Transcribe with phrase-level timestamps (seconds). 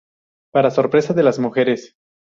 [0.51, 1.93] Para sorpresa de las mujeres.